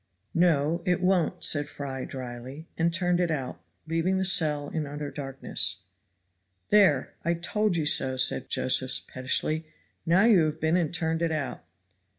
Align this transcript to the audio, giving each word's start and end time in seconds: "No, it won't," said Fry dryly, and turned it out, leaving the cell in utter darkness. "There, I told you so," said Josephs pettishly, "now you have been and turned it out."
"No, 0.33 0.81
it 0.83 0.99
won't," 0.99 1.45
said 1.45 1.67
Fry 1.69 2.05
dryly, 2.05 2.67
and 2.75 2.91
turned 2.91 3.19
it 3.19 3.29
out, 3.29 3.61
leaving 3.85 4.17
the 4.17 4.25
cell 4.25 4.67
in 4.69 4.87
utter 4.87 5.11
darkness. 5.11 5.83
"There, 6.71 7.13
I 7.23 7.35
told 7.35 7.77
you 7.77 7.85
so," 7.85 8.17
said 8.17 8.49
Josephs 8.49 8.99
pettishly, 8.99 9.67
"now 10.03 10.23
you 10.25 10.45
have 10.47 10.59
been 10.59 10.75
and 10.75 10.91
turned 10.91 11.21
it 11.21 11.31
out." 11.31 11.63